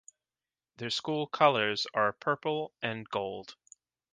[0.77, 3.55] Their school colors are Purple and Gold.